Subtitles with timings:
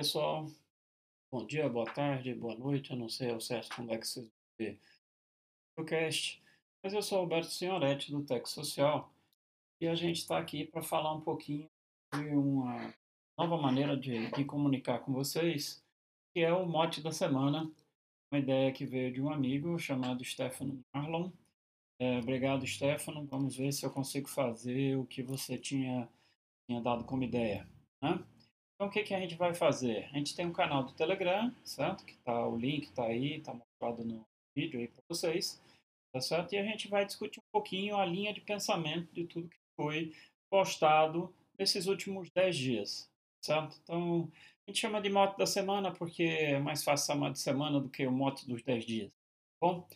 [0.00, 0.46] pessoal.
[1.30, 2.90] Bom dia, boa tarde, boa noite.
[2.90, 6.42] Eu não sei ao certo quando é que vocês vão ver o podcast,
[6.82, 9.12] mas eu sou Alberto Senhoretti do Tech Social
[9.78, 11.68] e a gente está aqui para falar um pouquinho
[12.14, 12.94] de uma
[13.38, 15.84] nova maneira de, de, comunicar com vocês,
[16.32, 17.70] que é o mote da semana,
[18.32, 21.30] uma ideia que veio de um amigo chamado Stefano Marlon.
[21.98, 23.26] É, obrigado, Stefano.
[23.26, 26.08] Vamos ver se eu consigo fazer o que você tinha,
[26.66, 27.68] tinha dado como ideia.
[28.00, 28.24] Né?
[28.80, 30.08] Então, o que, que a gente vai fazer?
[30.10, 32.02] A gente tem um canal do Telegram, certo?
[32.02, 35.60] Que tá, o link está aí, está mostrado no vídeo aí para vocês,
[36.10, 36.54] tá certo?
[36.54, 40.14] E a gente vai discutir um pouquinho a linha de pensamento de tudo que foi
[40.50, 43.10] postado nesses últimos 10 dias,
[43.44, 43.78] certo?
[43.82, 44.32] Então,
[44.66, 47.90] a gente chama de mote da semana porque é mais fácil chamar de semana do
[47.90, 49.10] que o mote dos 10 dias.
[49.10, 49.86] Tá bom,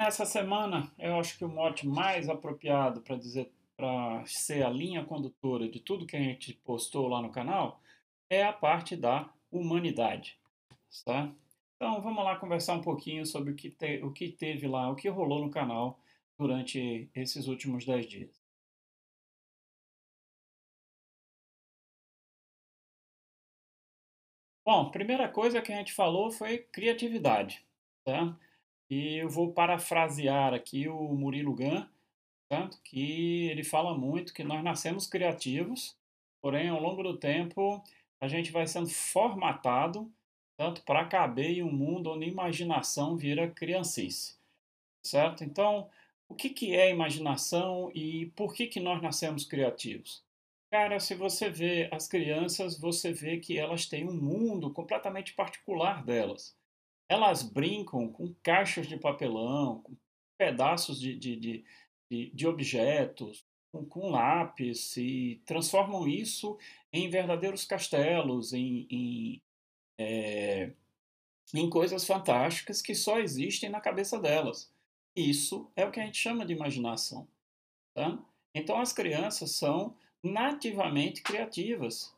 [0.00, 5.04] nessa semana, eu acho que o mote mais apropriado para dizer para ser a linha
[5.04, 7.80] condutora de tudo que a gente postou lá no canal
[8.30, 10.38] é a parte da humanidade.
[11.04, 11.32] Tá?
[11.76, 14.96] Então vamos lá conversar um pouquinho sobre o que, te, o que teve lá, o
[14.96, 16.00] que rolou no canal
[16.38, 18.46] durante esses últimos 10 dias.
[24.64, 27.64] Bom, primeira coisa que a gente falou foi criatividade.
[28.04, 28.36] Tá?
[28.90, 31.86] E eu vou parafrasear aqui o Murilo Gun,
[32.48, 35.96] tanto que ele fala muito que nós nascemos criativos,
[36.40, 37.82] porém ao longo do tempo
[38.20, 40.12] a gente vai sendo formatado
[40.56, 44.38] tanto para caber em um mundo onde imaginação vira criancice,
[45.02, 45.44] certo?
[45.44, 45.90] Então,
[46.28, 50.24] o que, que é imaginação e por que, que nós nascemos criativos?
[50.70, 56.04] Cara, se você vê as crianças, você vê que elas têm um mundo completamente particular
[56.04, 56.56] delas.
[57.08, 59.96] Elas brincam com caixas de papelão, com
[60.36, 61.64] pedaços de, de, de,
[62.10, 63.44] de, de objetos,
[63.76, 66.58] com, com lápis e transformam isso
[66.92, 69.42] em verdadeiros castelos, em, em,
[69.98, 70.72] é,
[71.54, 74.72] em coisas fantásticas que só existem na cabeça delas.
[75.14, 77.26] Isso é o que a gente chama de imaginação.
[77.94, 78.18] Tá?
[78.54, 82.14] Então as crianças são nativamente criativas,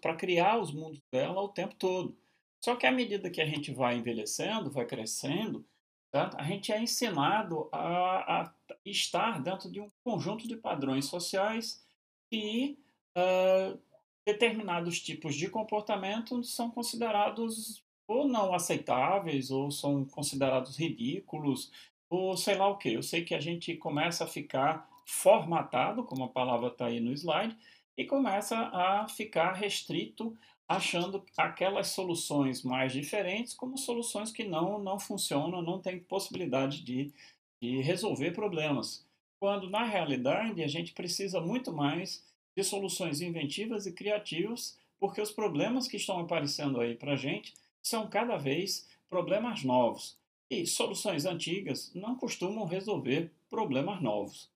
[0.00, 2.16] para criar os mundos dela o tempo todo.
[2.60, 5.64] Só que à medida que a gente vai envelhecendo, vai crescendo,
[6.12, 8.54] a gente é ensinado a, a
[8.90, 11.84] estar dentro de um conjunto de padrões sociais
[12.32, 12.78] e
[13.16, 13.78] uh,
[14.26, 21.70] determinados tipos de comportamento são considerados ou não aceitáveis, ou são considerados ridículos,
[22.08, 22.92] ou sei lá o que.
[22.92, 27.12] Eu sei que a gente começa a ficar formatado, como a palavra está aí no
[27.12, 27.56] slide,
[27.96, 30.36] e começa a ficar restrito,
[30.68, 37.12] achando aquelas soluções mais diferentes como soluções que não, não funcionam, não tem possibilidade de,
[37.60, 39.04] de resolver problemas.
[39.38, 42.24] Quando, na realidade, a gente precisa muito mais
[42.56, 47.54] de soluções inventivas e criativas, porque os problemas que estão aparecendo aí para a gente
[47.82, 50.18] são cada vez problemas novos.
[50.50, 54.50] E soluções antigas não costumam resolver problemas novos.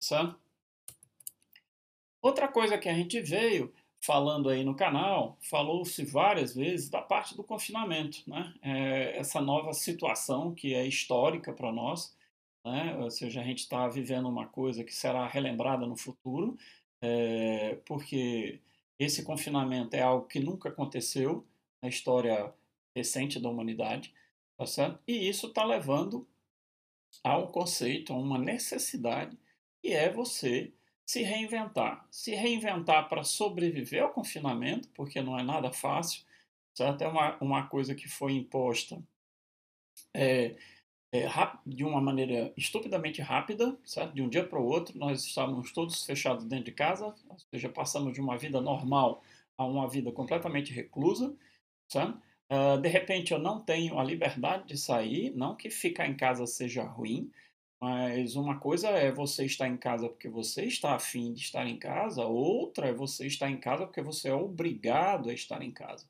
[0.00, 0.34] Sabe?
[2.20, 7.36] Outra coisa que a gente veio falando aí no canal, falou-se várias vezes da parte
[7.36, 8.54] do confinamento, né?
[8.62, 12.16] É, essa nova situação que é histórica para nós,
[12.70, 12.96] né?
[12.98, 16.56] ou seja, a gente está vivendo uma coisa que será relembrada no futuro,
[17.00, 18.60] é, porque
[18.98, 21.46] esse confinamento é algo que nunca aconteceu
[21.80, 22.52] na história
[22.94, 24.12] recente da humanidade,
[24.56, 25.00] tá certo?
[25.06, 26.26] E isso está levando
[27.22, 29.38] a um conceito, a uma necessidade,
[29.80, 30.72] que é você
[31.06, 32.06] se reinventar.
[32.10, 36.24] Se reinventar para sobreviver ao confinamento, porque não é nada fácil,
[36.74, 37.02] certo?
[37.02, 39.02] É uma, uma coisa que foi imposta
[40.14, 40.56] é,
[41.12, 41.26] é,
[41.66, 44.14] de uma maneira estupidamente rápida, certo?
[44.14, 47.68] De um dia para o outro, nós estávamos todos fechados dentro de casa, ou seja,
[47.68, 49.22] passamos de uma vida normal
[49.56, 51.34] a uma vida completamente reclusa?
[52.50, 56.46] Uh, de repente eu não tenho a liberdade de sair, não que ficar em casa
[56.46, 57.30] seja ruim,
[57.80, 61.78] mas uma coisa é você estar em casa porque você está afim de estar em
[61.78, 66.06] casa, outra é você estar em casa porque você é obrigado a estar em casa,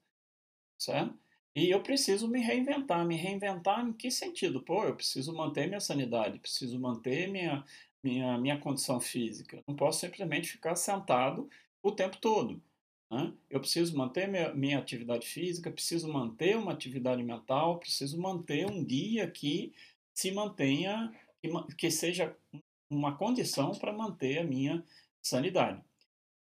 [0.79, 1.19] certo?
[1.59, 3.05] E eu preciso me reinventar.
[3.05, 4.63] Me reinventar em que sentido?
[4.63, 7.65] Pô, eu preciso manter minha sanidade, preciso manter minha,
[8.01, 9.61] minha, minha condição física.
[9.67, 11.51] Não posso simplesmente ficar sentado
[11.83, 12.63] o tempo todo.
[13.11, 13.33] Né?
[13.51, 18.85] Eu preciso manter minha, minha atividade física, preciso manter uma atividade mental, preciso manter um
[18.85, 19.73] dia que
[20.15, 21.13] se mantenha,
[21.43, 22.37] que, que seja
[22.89, 24.85] uma condição para manter a minha
[25.21, 25.83] sanidade.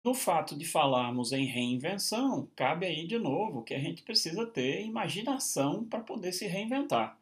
[0.04, 4.84] No fato de falarmos em reinvenção, cabe aí de novo que a gente precisa ter
[4.84, 7.18] imaginação para poder se reinventar.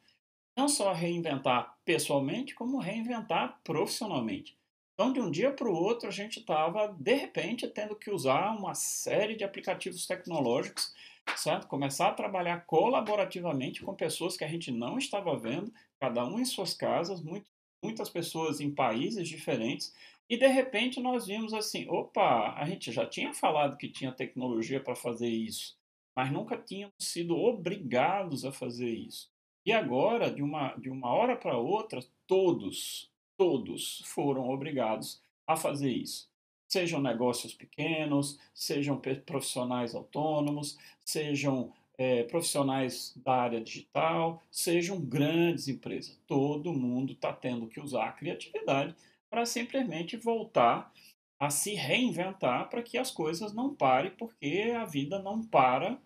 [0.57, 4.57] Não só reinventar pessoalmente, como reinventar profissionalmente.
[4.95, 8.57] Então, de um dia para o outro, a gente estava, de repente, tendo que usar
[8.57, 10.95] uma série de aplicativos tecnológicos
[11.35, 11.67] certo?
[11.67, 16.45] Começar a trabalhar colaborativamente com pessoas que a gente não estava vendo, cada um em
[16.45, 17.51] suas casas, muito,
[17.83, 19.95] muitas pessoas em países diferentes,
[20.29, 24.81] e de repente nós vimos assim: opa, a gente já tinha falado que tinha tecnologia
[24.81, 25.79] para fazer isso,
[26.15, 29.31] mas nunca tínhamos sido obrigados a fazer isso.
[29.65, 35.91] E agora, de uma, de uma hora para outra, todos, todos foram obrigados a fazer
[35.91, 36.29] isso.
[36.69, 46.21] Sejam negócios pequenos, sejam profissionais autônomos, sejam é, profissionais da área digital, sejam grandes empresas.
[46.27, 48.95] Todo mundo está tendo que usar a criatividade
[49.31, 50.93] para simplesmente voltar
[51.39, 56.01] a se reinventar para que as coisas não parem, porque a vida não para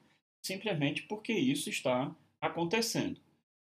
[0.44, 3.20] simplesmente porque isso está acontecendo.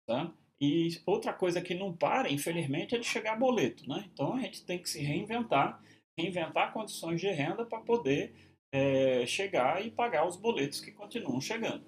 [0.07, 0.33] Tá?
[0.59, 3.87] E outra coisa que não para, infelizmente, é de chegar boleto.
[3.87, 4.09] Né?
[4.11, 5.81] Então a gente tem que se reinventar,
[6.17, 8.33] reinventar condições de renda para poder
[8.71, 11.85] é, chegar e pagar os boletos que continuam chegando.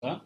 [0.00, 0.24] Tá?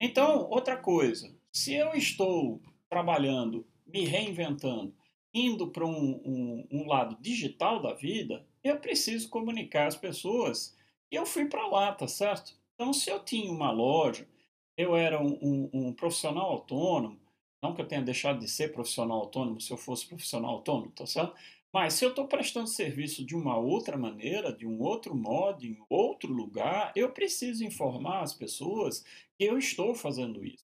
[0.00, 2.60] Então, outra coisa, se eu estou
[2.90, 4.94] trabalhando, me reinventando,
[5.34, 10.76] indo para um, um, um, lado digital da vida, eu preciso comunicar às pessoas
[11.10, 12.56] que eu fui para lá, tá certo?
[12.74, 14.28] Então, se eu tinha uma loja,
[14.76, 17.20] eu era um, um, um, profissional autônomo,
[17.60, 21.06] não que eu tenha deixado de ser profissional autônomo se eu fosse profissional autônomo, tá
[21.06, 21.34] certo?
[21.72, 25.76] Mas se eu estou prestando serviço de uma outra maneira, de um outro modo, em
[25.90, 29.04] outro lugar, eu preciso informar as pessoas
[29.36, 30.64] que eu estou fazendo isso.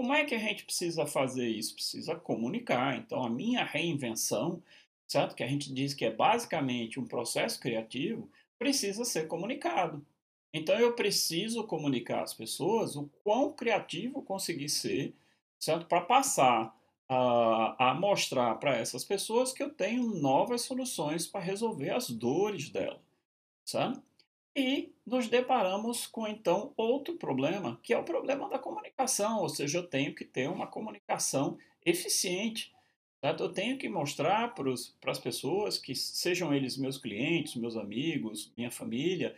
[0.00, 1.74] Como é que a gente precisa fazer isso?
[1.74, 2.96] Precisa comunicar.
[2.96, 4.62] Então, a minha reinvenção,
[5.06, 5.36] certo?
[5.36, 8.26] Que a gente diz que é basicamente um processo criativo,
[8.58, 10.02] precisa ser comunicado.
[10.54, 15.14] Então eu preciso comunicar às pessoas o quão criativo consegui ser,
[15.58, 15.84] certo?
[15.84, 16.74] Para passar
[17.06, 22.70] a, a mostrar para essas pessoas que eu tenho novas soluções para resolver as dores
[22.70, 23.02] dela,
[23.66, 24.02] certo?
[24.54, 29.78] E nos deparamos com então outro problema, que é o problema da comunicação, ou seja,
[29.78, 32.72] eu tenho que ter uma comunicação eficiente.
[33.22, 33.42] Certo?
[33.44, 34.72] Eu tenho que mostrar para
[35.12, 39.36] as pessoas, que sejam eles meus clientes, meus amigos, minha família,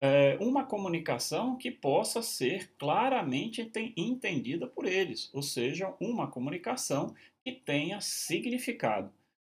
[0.00, 7.14] é, uma comunicação que possa ser claramente entendida por eles, ou seja, uma comunicação
[7.44, 9.12] que tenha significado.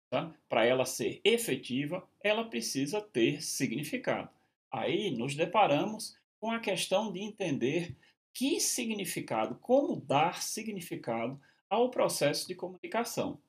[0.10, 0.34] Tá?
[0.50, 4.30] Para ela ser efetiva, ela precisa ter significado.
[4.72, 7.96] Aí nos deparamos com a questão de entender
[8.34, 11.40] que significado, como dar significado
[11.70, 13.42] ao processo de comunicação.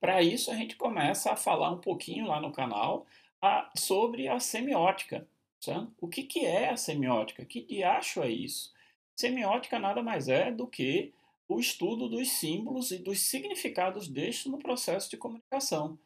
[0.00, 3.06] Para isso, a gente começa a falar um pouquinho lá no canal
[3.42, 5.26] a, sobre a semiótica.
[5.60, 5.90] Sabe?
[6.00, 7.44] O que, que é a semiótica?
[7.44, 8.72] Que diacho é isso?
[9.16, 11.12] Semiótica nada mais é do que
[11.48, 15.98] o estudo dos símbolos e dos significados destes no processo de comunicação.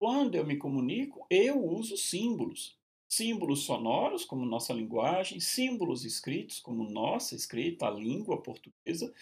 [0.00, 2.74] Quando eu me comunico, eu uso símbolos.
[3.06, 9.12] Símbolos sonoros, como nossa linguagem, símbolos escritos, como nossa escrita, a língua portuguesa,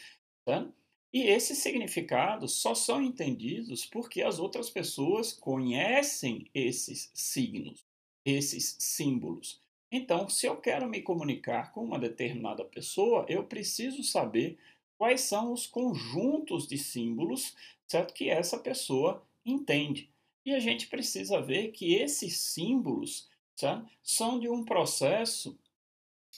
[0.44, 0.70] tá?
[1.12, 7.84] E esses significados só são entendidos porque as outras pessoas conhecem esses signos,
[8.24, 9.60] esses símbolos.
[9.90, 14.56] Então, se eu quero me comunicar com uma determinada pessoa, eu preciso saber
[14.96, 17.56] quais são os conjuntos de símbolos
[17.88, 18.14] certo?
[18.14, 20.08] que essa pessoa entende.
[20.48, 23.86] E a gente precisa ver que esses símbolos certo?
[24.02, 25.58] são de um processo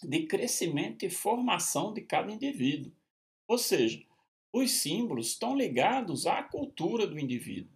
[0.02, 2.90] de crescimento e formação de cada indivíduo.
[3.46, 4.04] Ou seja,
[4.52, 7.70] os símbolos estão ligados à cultura do indivíduo.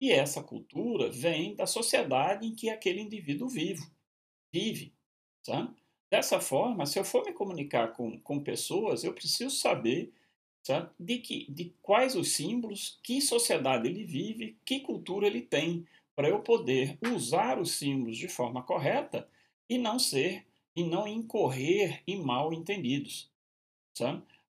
[0.00, 3.86] E essa cultura vem da sociedade em que aquele indivíduo vive.
[4.50, 4.94] vive
[5.42, 5.76] sabe?
[6.10, 10.14] Dessa forma, se eu for me comunicar com, com pessoas, eu preciso saber
[10.98, 16.28] de, que, de quais os símbolos, que sociedade ele vive, que cultura ele tem, para
[16.28, 19.28] eu poder usar os símbolos de forma correta
[19.68, 23.30] e não ser e não incorrer em mal entendidos.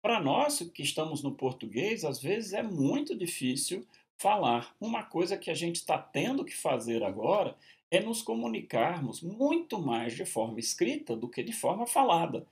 [0.01, 3.85] Para nós que estamos no português, às vezes é muito difícil
[4.17, 4.75] falar.
[4.79, 7.55] Uma coisa que a gente está tendo que fazer agora
[7.89, 12.45] é nos comunicarmos muito mais de forma escrita do que de forma falada.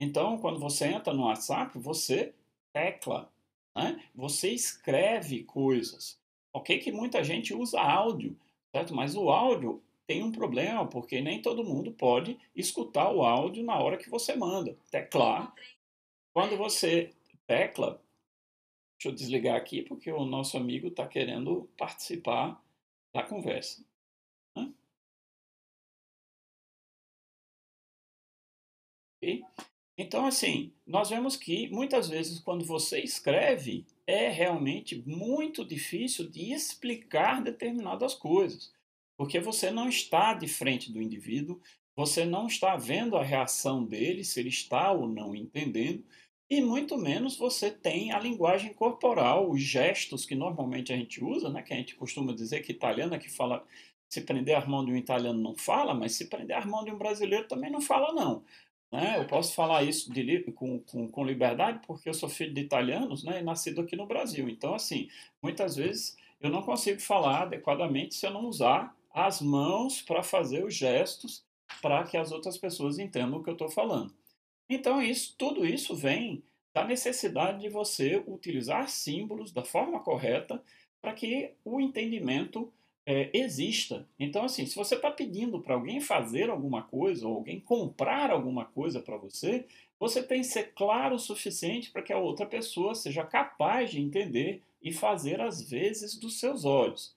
[0.00, 2.34] Então, quando você entra no WhatsApp, você
[2.74, 3.32] tecla,
[3.74, 4.04] né?
[4.14, 6.20] você escreve coisas.
[6.52, 8.36] Ok que muita gente usa áudio,
[8.70, 8.94] certo?
[8.94, 13.78] Mas o áudio tem um problema, porque nem todo mundo pode escutar o áudio na
[13.78, 14.76] hora que você manda.
[14.90, 15.54] Teclar
[16.34, 17.14] quando você
[17.46, 18.02] tecla,
[18.98, 22.60] deixa eu desligar aqui porque o nosso amigo está querendo participar
[23.12, 23.86] da conversa.
[24.56, 24.74] Né?
[29.96, 36.52] Então, assim, nós vemos que muitas vezes quando você escreve, é realmente muito difícil de
[36.52, 38.72] explicar determinadas coisas.
[39.16, 41.60] porque você não está de frente do indivíduo,
[41.96, 46.04] você não está vendo a reação dele, se ele está ou não entendendo,
[46.50, 51.48] e muito menos você tem a linguagem corporal, os gestos que normalmente a gente usa,
[51.50, 53.64] né, que a gente costuma dizer que italiano é que fala
[54.08, 56.90] se prender a mão de um italiano não fala, mas se prender a mão de
[56.92, 58.44] um brasileiro também não fala não.
[58.94, 59.18] Né?
[59.18, 63.24] Eu posso falar isso de, com, com, com, liberdade porque eu sou filho de italianos
[63.24, 64.48] né, e nascido aqui no Brasil.
[64.48, 65.08] Então, assim,
[65.42, 70.64] muitas vezes eu não consigo falar adequadamente se eu não usar as mãos para fazer
[70.64, 71.44] os gestos
[71.82, 74.14] para que as outras pessoas entendam o que eu estou falando.
[74.70, 80.62] Então, isso, tudo isso vem da necessidade de você utilizar símbolos da forma correta
[81.02, 82.72] para que o entendimento
[83.06, 84.08] é, exista.
[84.18, 88.64] Então, assim, se você está pedindo para alguém fazer alguma coisa ou alguém comprar alguma
[88.64, 89.66] coisa para você,
[89.98, 94.00] você tem que ser claro o suficiente para que a outra pessoa seja capaz de
[94.00, 97.14] entender e fazer as vezes dos seus olhos.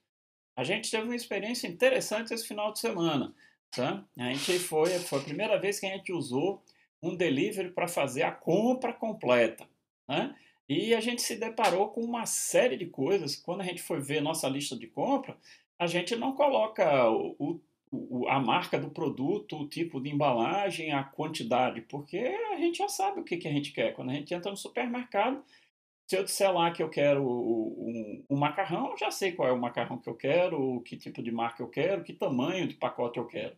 [0.56, 3.34] A gente teve uma experiência interessante esse final de semana.
[3.70, 4.04] Tá?
[4.16, 6.62] A gente foi, foi a primeira vez que a gente usou
[7.02, 9.68] um delivery para fazer a compra completa.
[10.08, 10.34] Né?
[10.68, 13.36] E a gente se deparou com uma série de coisas.
[13.36, 15.36] Quando a gente foi ver nossa lista de compra,
[15.78, 21.04] a gente não coloca o, o, a marca do produto, o tipo de embalagem, a
[21.04, 23.94] quantidade, porque a gente já sabe o que, que a gente quer.
[23.94, 25.42] Quando a gente entra no supermercado,
[26.06, 29.52] se eu disser lá que eu quero um, um, macarrão, eu já sei qual é
[29.52, 33.18] o macarrão que eu quero, que tipo de marca eu quero, que tamanho de pacote
[33.18, 33.56] eu quero.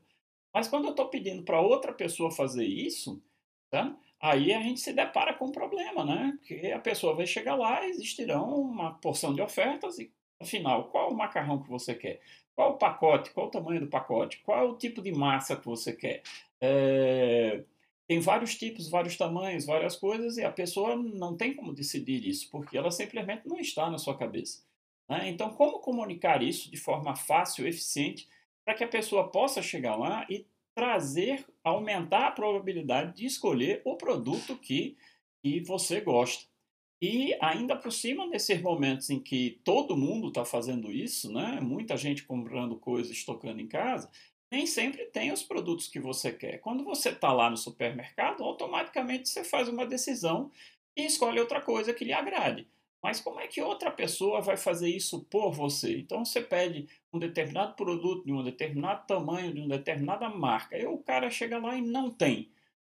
[0.52, 3.22] Mas quando eu estou pedindo para outra pessoa fazer isso,
[3.70, 3.96] tá?
[4.20, 6.36] aí a gente se depara com um problema, né?
[6.38, 11.16] Porque a pessoa vai chegar lá, existirão uma porção de ofertas e Afinal, qual o
[11.16, 12.20] macarrão que você quer?
[12.54, 13.30] Qual o pacote?
[13.30, 14.38] Qual o tamanho do pacote?
[14.38, 16.22] Qual o tipo de massa que você quer?
[16.60, 17.62] É...
[18.08, 22.50] Tem vários tipos, vários tamanhos, várias coisas, e a pessoa não tem como decidir isso,
[22.50, 24.64] porque ela simplesmente não está na sua cabeça.
[25.08, 25.28] Né?
[25.28, 28.28] Então, como comunicar isso de forma fácil, eficiente,
[28.64, 30.44] para que a pessoa possa chegar lá e
[30.74, 34.96] trazer, aumentar a probabilidade de escolher o produto que,
[35.42, 36.46] que você gosta?
[37.02, 41.58] E ainda por cima, nesses momentos em que todo mundo está fazendo isso, né?
[41.60, 44.10] muita gente comprando coisas, estocando em casa,
[44.52, 46.58] nem sempre tem os produtos que você quer.
[46.58, 50.50] Quando você está lá no supermercado, automaticamente você faz uma decisão
[50.94, 52.66] e escolhe outra coisa que lhe agrade.
[53.02, 55.98] Mas como é que outra pessoa vai fazer isso por você?
[55.98, 60.84] Então você pede um determinado produto de um determinado tamanho, de uma determinada marca, e
[60.84, 62.50] o cara chega lá e não tem.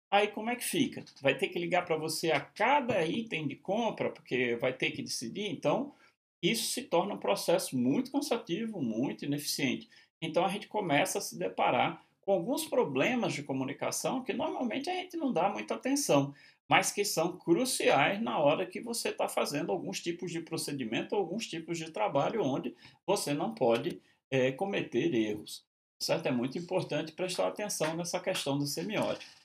[0.09, 1.03] Aí como é que fica?
[1.21, 5.01] Vai ter que ligar para você a cada item de compra, porque vai ter que
[5.01, 5.49] decidir.
[5.49, 5.93] Então,
[6.41, 9.89] isso se torna um processo muito cansativo, muito ineficiente.
[10.21, 14.93] Então, a gente começa a se deparar com alguns problemas de comunicação que normalmente a
[14.93, 16.33] gente não dá muita atenção,
[16.69, 21.47] mas que são cruciais na hora que você está fazendo alguns tipos de procedimento, alguns
[21.47, 25.65] tipos de trabalho onde você não pode é, cometer erros.
[26.01, 26.27] Certo?
[26.27, 29.36] É muito importante prestar atenção nessa questão do semiótico.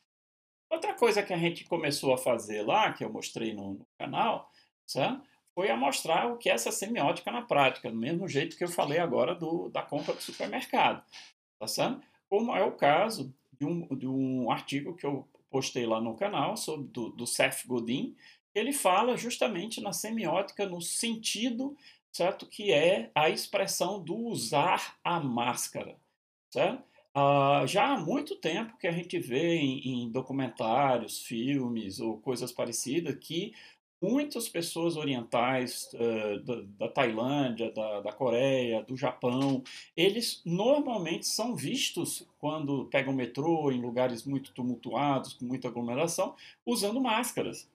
[0.73, 4.51] Outra coisa que a gente começou a fazer lá, que eu mostrei no, no canal,
[4.87, 5.23] certo?
[5.55, 8.69] foi a mostrar o que é essa semiótica na prática, do mesmo jeito que eu
[8.69, 11.05] falei agora do, da compra do supermercado.
[11.59, 12.01] Tá certo?
[12.27, 16.57] Como é o caso de um, de um artigo que eu postei lá no canal
[16.57, 18.17] sobre do, do Seth Godin,
[18.55, 21.77] ele fala justamente na semiótica no sentido
[22.11, 25.99] certo que é a expressão do usar a máscara,
[26.51, 26.83] certo?
[27.15, 32.51] Uh, já há muito tempo que a gente vê em, em, documentários, filmes ou coisas
[32.51, 33.53] parecidas que
[34.01, 39.63] muitas pessoas orientais uh, da, da, Tailândia, da, da, Coreia, do Japão,
[39.95, 46.99] eles normalmente são vistos quando pegam metrô em lugares muito tumultuados, com muita aglomeração, usando
[46.99, 47.69] máscaras.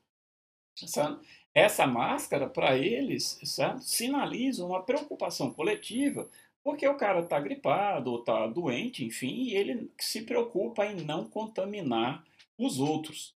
[1.54, 3.40] Essa máscara, para eles,
[3.82, 6.30] sinaliza uma preocupação coletiva
[6.68, 11.24] porque o cara está gripado ou está doente, enfim, e ele se preocupa em não
[11.24, 12.26] contaminar
[12.58, 13.34] os outros.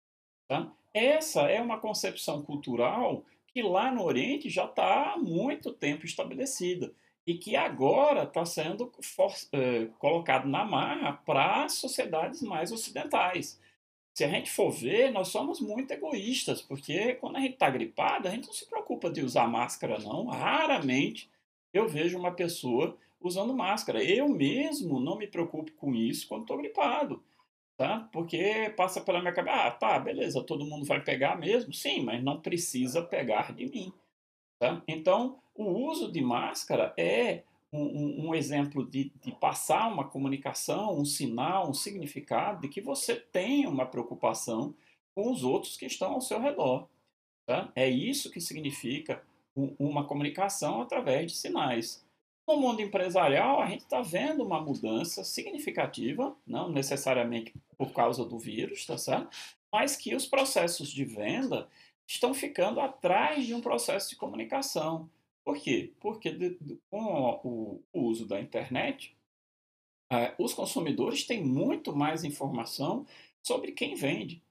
[0.49, 0.69] Tá?
[0.93, 6.93] Essa é uma concepção cultural que lá no Oriente já está há muito tempo estabelecida
[7.25, 13.61] e que agora está sendo for, eh, colocado na marra para sociedades mais ocidentais.
[14.13, 18.27] Se a gente for ver, nós somos muito egoístas, porque quando a gente está gripado,
[18.27, 20.27] a gente não se preocupa de usar máscara, não.
[20.27, 21.31] Raramente
[21.73, 24.03] eu vejo uma pessoa usando máscara.
[24.03, 27.23] Eu mesmo não me preocupo com isso quando estou gripado,
[27.77, 28.09] tá?
[28.13, 32.23] Porque passa pela minha cabeça, ah, tá, beleza, todo mundo vai pegar mesmo, sim, mas
[32.23, 33.93] não precisa pegar de mim,
[34.59, 34.83] tá?
[34.89, 40.99] Então, o uso de máscara é um, um, um exemplo de, de passar uma comunicação,
[40.99, 44.75] um sinal, um significado de que você tem uma preocupação
[45.15, 46.89] com os outros que estão ao seu redor.
[47.47, 47.71] Tá?
[47.75, 49.23] É isso que significa
[49.79, 52.05] uma comunicação através de sinais.
[52.51, 58.37] No mundo empresarial, a gente está vendo uma mudança significativa, não necessariamente por causa do
[58.41, 59.31] vírus, tá certo?
[59.73, 61.69] Mas que os processos de venda
[62.09, 65.09] estão ficando atrás de um processo de comunicação.
[65.45, 65.93] Por quê?
[66.01, 69.17] Porque de, de, com o, o, uso da internet,
[70.11, 73.07] é, os consumidores têm muito mais informação
[73.41, 74.43] sobre quem vende.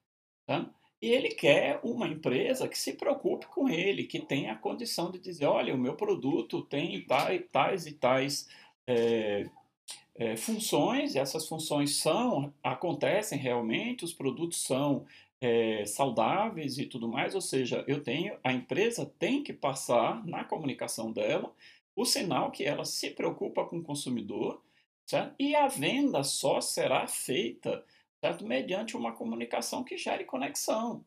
[0.46, 0.74] Tá?
[1.02, 5.20] E ele quer uma empresa que se preocupe com ele, que tenha a condição de
[5.20, 7.06] dizer: olha, o meu produto tem
[7.52, 8.50] tais, e tais
[8.86, 9.50] é,
[10.16, 15.06] é, funções, e essas funções são, acontecem realmente, os produtos são
[15.40, 17.34] é, saudáveis e tudo mais.
[17.34, 21.54] Ou seja, eu tenho, a empresa tem que passar na comunicação dela
[21.96, 24.62] o sinal que ela se preocupa com o consumidor,
[25.06, 25.36] certo?
[25.38, 27.84] e a venda só será feita
[28.24, 28.46] certo?
[28.46, 31.04] mediante uma comunicação que gere conexão.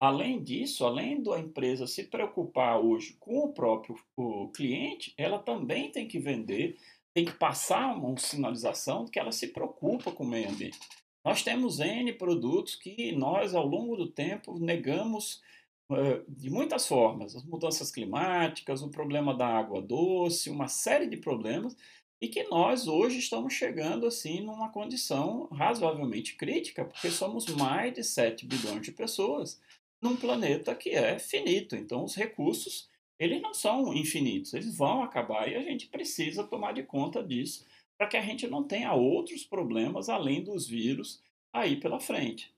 [0.00, 5.90] Além disso, além da empresa se preocupar hoje com o próprio o cliente, ela também
[5.90, 6.76] tem que vender,
[7.12, 10.78] tem que passar uma sinalização que ela se preocupa com o meio ambiente.
[11.24, 15.42] Nós temos N produtos que nós, ao longo do tempo, negamos
[15.90, 17.34] uh, de muitas formas.
[17.34, 21.76] As mudanças climáticas, o problema da água doce, uma série de problemas
[22.20, 28.02] e que nós hoje estamos chegando assim numa condição razoavelmente crítica, porque somos mais de
[28.02, 29.60] 7 bilhões de pessoas
[30.00, 31.76] num planeta que é finito.
[31.76, 36.72] Então os recursos, eles não são infinitos, eles vão acabar e a gente precisa tomar
[36.72, 41.22] de conta disso para que a gente não tenha outros problemas além dos vírus
[41.52, 42.54] aí pela frente.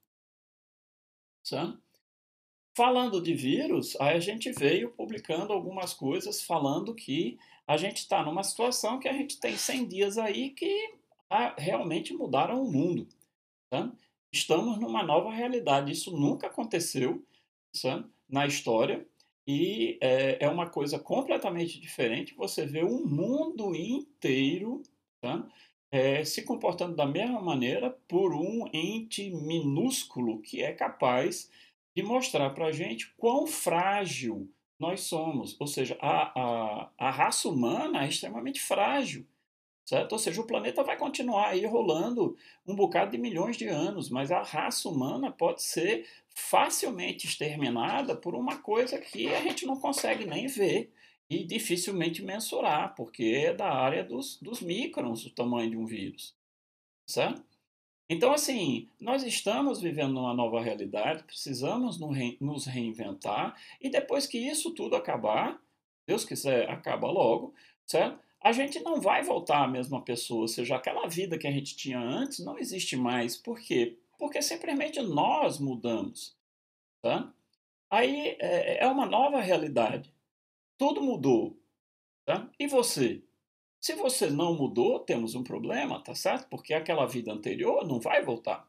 [1.43, 1.81] Certo?
[2.75, 8.23] Falando de vírus, aí a gente veio publicando algumas coisas falando que a gente está
[8.25, 10.95] numa situação que a gente tem 100 dias aí que
[11.29, 13.09] ah, realmente mudaram o mundo.
[13.71, 13.93] Tá?
[14.33, 15.93] Estamos numa nova realidade.
[15.93, 17.25] Isso nunca aconteceu
[17.83, 18.05] tá?
[18.29, 19.07] na história
[19.47, 22.35] e é, é, uma coisa completamente diferente.
[22.35, 24.83] Você vê um mundo inteiro
[25.21, 25.45] tá?
[25.91, 31.51] é, se comportando da mesma maneira por um ente minúsculo que é capaz
[32.01, 35.55] de mostrar para a gente quão frágil nós somos.
[35.61, 39.27] Ou seja, a, a, a raça humana é extremamente frágil.
[39.85, 40.13] Certo?
[40.13, 42.37] Ou seja, o planeta vai continuar aí rolando
[42.67, 48.35] um bocado de milhões de anos, mas a raça humana pode ser facilmente exterminada por
[48.35, 50.93] uma coisa que a gente não consegue nem ver
[51.29, 56.37] e dificilmente mensurar, porque é da área dos, dos microns o tamanho de um vírus.
[57.05, 57.43] Certo?
[58.13, 61.97] Então, assim, nós estamos vivendo numa nova realidade, precisamos
[62.41, 65.63] nos reinventar, e depois que isso tudo acabar,
[66.09, 67.55] Deus quiser, acaba logo,
[67.87, 68.19] certo?
[68.41, 71.77] A gente não vai voltar à mesma pessoa, ou seja, aquela vida que a gente
[71.77, 73.37] tinha antes não existe mais.
[73.37, 73.97] Por quê?
[74.19, 76.37] Porque simplesmente nós mudamos.
[77.01, 77.33] Tá?
[77.89, 80.13] Aí é, é uma nova realidade.
[80.77, 81.57] Tudo mudou.
[82.25, 82.51] Tá?
[82.59, 83.23] E você?
[83.81, 86.49] Se você não mudou, temos um problema, tá certo?
[86.49, 88.69] Porque aquela vida anterior não vai voltar.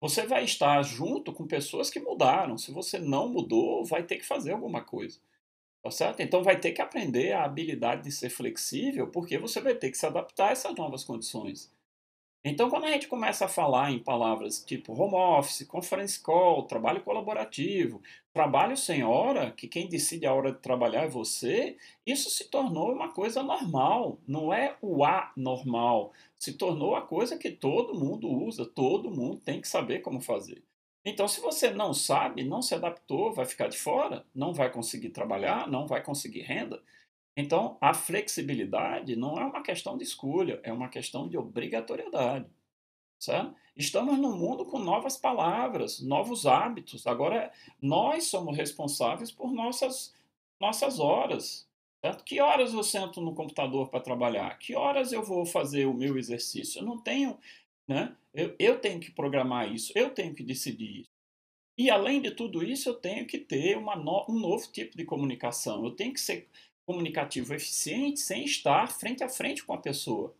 [0.00, 2.58] Você vai estar junto com pessoas que mudaram.
[2.58, 5.20] Se você não mudou, vai ter que fazer alguma coisa.
[5.82, 6.20] Tá certo?
[6.20, 9.96] Então vai ter que aprender a habilidade de ser flexível, porque você vai ter que
[9.96, 11.70] se adaptar a essas novas condições.
[12.42, 17.02] Então, quando a gente começa a falar em palavras tipo home office, conference call, trabalho
[17.02, 18.00] colaborativo,
[18.32, 21.76] trabalho sem hora, que quem decide a hora de trabalhar é você,
[22.06, 26.12] isso se tornou uma coisa normal, não é o anormal.
[26.38, 30.64] Se tornou a coisa que todo mundo usa, todo mundo tem que saber como fazer.
[31.04, 35.10] Então, se você não sabe, não se adaptou, vai ficar de fora, não vai conseguir
[35.10, 36.82] trabalhar, não vai conseguir renda.
[37.36, 42.46] Então, a flexibilidade não é uma questão de escolha, é uma questão de obrigatoriedade.
[43.18, 43.54] Certo?
[43.76, 47.06] Estamos num mundo com novas palavras, novos hábitos.
[47.06, 50.14] Agora, nós somos responsáveis por nossas,
[50.58, 51.68] nossas horas.
[52.02, 52.24] Certo?
[52.24, 54.58] Que horas eu sento no computador para trabalhar?
[54.58, 56.80] Que horas eu vou fazer o meu exercício?
[56.80, 57.38] Eu não tenho.
[57.86, 58.16] Né?
[58.32, 61.10] Eu, eu tenho que programar isso, eu tenho que decidir isso.
[61.76, 65.04] E, além de tudo isso, eu tenho que ter uma no, um novo tipo de
[65.04, 65.82] comunicação.
[65.84, 66.46] Eu tenho que ser
[66.86, 70.34] comunicativo eficiente sem estar frente a frente com a pessoa.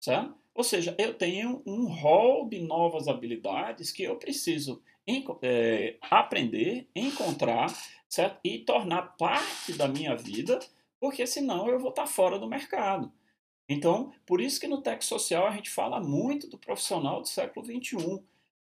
[0.00, 0.34] Certo?
[0.54, 4.82] Ou seja, eu tenho um rol de novas habilidades que eu preciso
[5.42, 7.66] é, aprender, encontrar
[8.08, 8.40] certo?
[8.42, 10.58] e tornar parte da minha vida,
[10.98, 13.12] porque senão eu vou estar fora do mercado.
[13.68, 17.66] Então, por isso que no Tech Social a gente fala muito do profissional do século
[17.66, 18.22] XXI.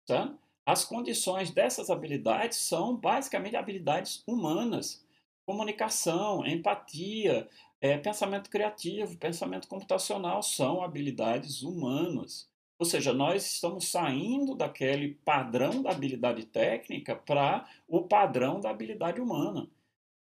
[0.05, 0.39] Certo?
[0.67, 5.03] As condições dessas habilidades são basicamente habilidades humanas
[5.49, 7.49] comunicação, empatia,
[7.81, 12.47] é, pensamento criativo, pensamento computacional são habilidades humanas.
[12.79, 19.23] Ou seja, nós estamos saindo daquele padrão da habilidade técnica para o padrão da habilidade
[19.23, 19.67] humana.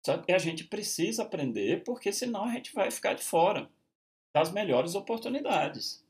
[0.02, 0.24] Sabe?
[0.26, 3.70] E a gente precisa aprender, porque senão a gente vai ficar de fora.
[4.32, 6.02] das melhores oportunidades.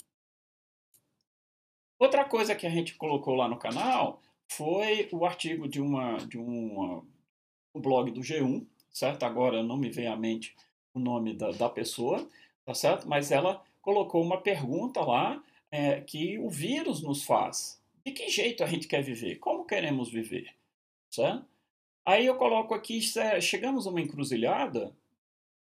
[1.98, 6.38] Outra coisa que a gente colocou lá no canal foi o artigo de uma de
[6.38, 7.02] uma,
[7.74, 9.24] um blog do G1, certo?
[9.24, 10.54] Agora não me vem à mente
[10.92, 12.28] o nome da, da pessoa,
[12.64, 13.08] tá certo?
[13.08, 17.80] Mas ela colocou uma pergunta lá é, que o vírus nos faz.
[18.04, 19.36] De que jeito a gente quer viver?
[19.36, 20.54] Como queremos viver?
[21.10, 21.44] Certo?
[22.04, 23.00] Aí eu coloco aqui,
[23.40, 24.94] chegamos a uma encruzilhada?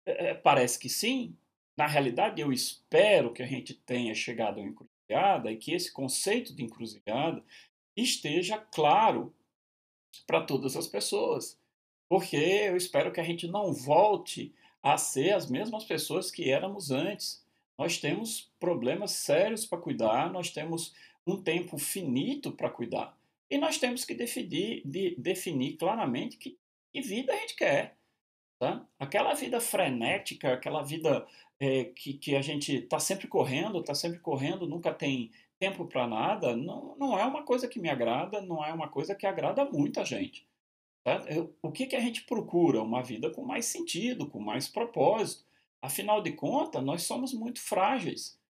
[0.04, 1.36] É, é, parece que sim.
[1.76, 5.92] Na realidade, eu espero que a gente tenha chegado a uma encruzilhada e que esse
[5.92, 7.42] conceito de encruzilhada
[7.96, 9.34] esteja claro
[10.26, 11.58] para todas as pessoas.
[12.08, 16.90] Porque eu espero que a gente não volte a ser as mesmas pessoas que éramos
[16.90, 17.42] antes.
[17.78, 20.94] Nós temos problemas sérios para cuidar, nós temos
[21.26, 23.16] um tempo finito para cuidar.
[23.50, 26.58] E nós temos que definir, de, definir claramente que,
[26.92, 27.96] que, vida a gente quer.
[28.58, 28.86] Tá?
[28.98, 31.26] Aquela vida frenética, aquela vida
[31.58, 36.06] é, que, que a gente está sempre correndo, está sempre correndo, nunca tem tempo para
[36.06, 39.64] nada, não, não é uma coisa que me agrada, não é uma coisa que agrada
[39.64, 40.46] muita gente.
[41.04, 41.20] Tá?
[41.62, 42.82] O que, que a gente procura?
[42.82, 45.44] Uma vida com mais sentido, com mais propósito.
[45.82, 48.40] Afinal de contas, nós somos muito frágeis.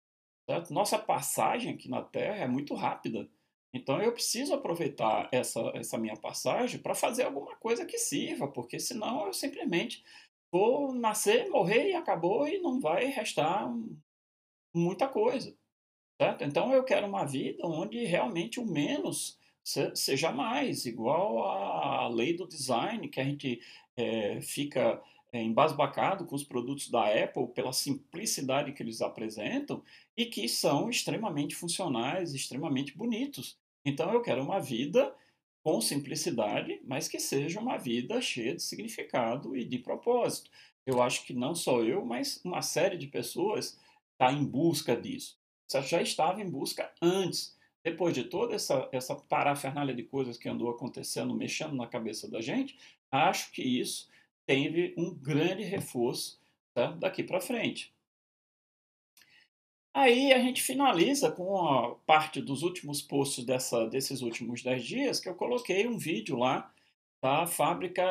[0.49, 0.73] Certo?
[0.73, 3.29] Nossa passagem aqui na Terra é muito rápida.
[3.75, 8.79] Então eu preciso aproveitar essa, essa minha passagem para fazer alguma coisa que sirva, porque
[8.79, 10.05] senão eu simplesmente
[10.53, 13.69] vou nascer, morrer e acabou e não vai restar
[14.73, 15.57] muita coisa.
[16.23, 16.45] Certo?
[16.45, 22.47] Então eu quero uma vida onde realmente o menos seja mais, igual à lei do
[22.47, 23.61] design, que a gente
[23.97, 29.83] é, fica é, embasbacado com os produtos da Apple pela simplicidade que eles apresentam
[30.17, 33.59] e que são extremamente funcionais, extremamente bonitos.
[33.85, 35.15] Então eu quero uma vida
[35.63, 40.51] com simplicidade, mas que seja uma vida cheia de significado e de propósito.
[40.87, 43.81] Eu acho que não só eu, mas uma série de pessoas
[44.13, 45.39] está em busca disso.
[45.67, 47.54] Você já estava em busca antes.
[47.85, 52.41] Depois de toda essa, essa parafernália de coisas que andou acontecendo, mexendo na cabeça da
[52.41, 52.79] gente,
[53.13, 54.09] acho que isso
[54.47, 56.41] teve um grande reforço
[56.73, 57.93] tá, daqui para frente.
[59.93, 65.21] Aí a gente finaliza com a parte dos últimos posts dessa, desses últimos 10 dias,
[65.21, 66.73] que eu coloquei um vídeo lá
[67.23, 68.03] da fábrica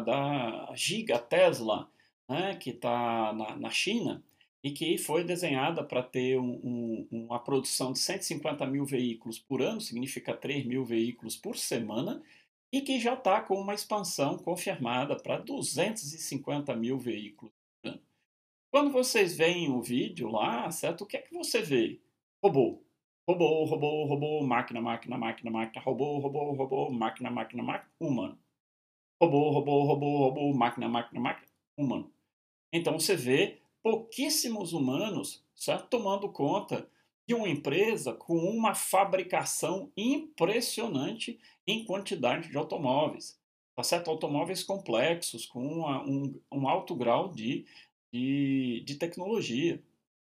[0.00, 1.88] da Giga Tesla,
[2.28, 4.22] né, que está na, na China,
[4.62, 9.62] e que foi desenhada para ter um, um, uma produção de 150 mil veículos por
[9.62, 12.22] ano, significa 3 mil veículos por semana,
[12.72, 17.52] e que já está com uma expansão confirmada para 250 mil veículos.
[18.70, 21.02] Quando vocês veem o vídeo lá, certo?
[21.02, 21.98] O que é que você vê?
[22.42, 22.82] Robô.
[23.26, 28.38] Robô, robô, robô, máquina, máquina, máquina, máquina, robô, robô, robô, máquina, máquina, máquina, humano.
[29.20, 32.12] Robô, robô, robô, robô, máquina, máquina, máquina, humano.
[32.72, 35.88] Então você vê pouquíssimos humanos certo?
[35.88, 36.86] tomando conta
[37.26, 43.40] de uma empresa com uma fabricação impressionante em quantidade de automóveis.
[43.74, 44.10] Tá certo?
[44.10, 47.64] Automóveis complexos, com uma, um, um alto grau de,
[48.12, 49.82] de, de tecnologia.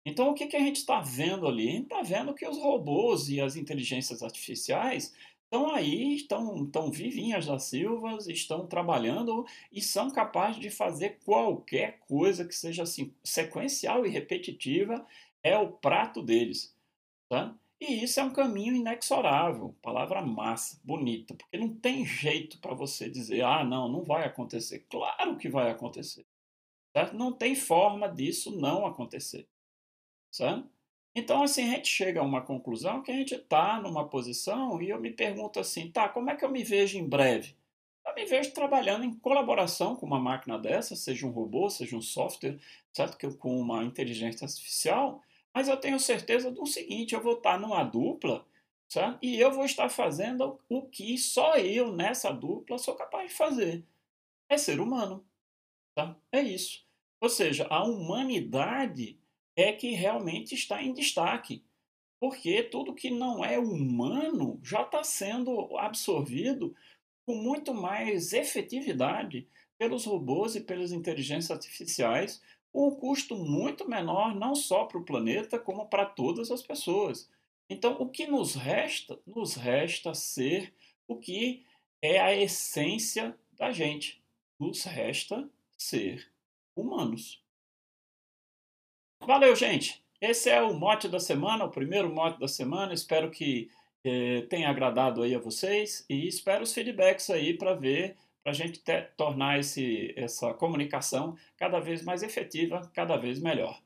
[0.06, 1.68] Então, o que, que a gente está vendo ali?
[1.68, 5.12] A gente está vendo que os robôs e as inteligências artificiais
[5.50, 11.98] estão aí, estão, estão vivinhas da Silva, estão trabalhando e são capazes de fazer qualquer
[12.06, 15.04] coisa que seja assim, sequencial e repetitiva,
[15.42, 16.72] é o prato deles.
[17.28, 17.52] Tá?
[17.80, 23.10] E isso é um caminho inexorável, palavra massa, bonita, porque não tem jeito para você
[23.10, 24.86] dizer, ah, não, não vai acontecer.
[24.88, 26.24] Claro que vai acontecer.
[26.96, 27.16] Certo?
[27.16, 29.48] Não tem forma disso não acontecer.
[30.30, 30.68] Certo?
[31.14, 34.90] Então, assim, a gente chega a uma conclusão que a gente está numa posição e
[34.90, 37.57] eu me pergunto assim, tá, como é que eu me vejo em breve?
[38.07, 42.03] Eu me vejo trabalhando em colaboração com uma máquina dessa, seja um robô, seja um
[42.03, 42.59] software,
[42.92, 43.16] certo?
[43.16, 45.23] Que com uma inteligência artificial,
[45.55, 48.46] mas eu tenho certeza do seguinte: eu vou estar numa dupla
[48.88, 49.18] certo?
[49.23, 53.85] e eu vou estar fazendo o que só eu nessa dupla sou capaz de fazer.
[54.49, 55.25] É ser humano.
[55.94, 56.16] Tá?
[56.33, 56.85] É isso.
[57.20, 59.19] Ou seja, a humanidade
[59.61, 61.62] é que realmente está em destaque.
[62.20, 66.75] Porque tudo que não é humano já está sendo absorvido
[67.27, 74.35] com muito mais efetividade pelos robôs e pelas inteligências artificiais, com um custo muito menor,
[74.35, 77.31] não só para o planeta, como para todas as pessoas.
[77.68, 79.18] Então, o que nos resta?
[79.27, 80.75] Nos resta ser
[81.09, 81.64] o que
[82.03, 84.23] é a essência da gente.
[84.59, 86.31] Nos resta ser
[86.77, 87.42] humanos.
[89.26, 90.02] Valeu, gente!
[90.20, 92.92] Esse é o mote da semana, o primeiro mote da semana.
[92.92, 93.70] Espero que
[94.04, 98.54] eh, tenha agradado aí a vocês e espero os feedbacks aí para ver para a
[98.54, 103.80] gente ter, tornar esse, essa comunicação cada vez mais efetiva, cada vez melhor.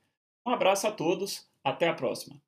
[0.47, 2.41] Um abraço a todos, até a próxima.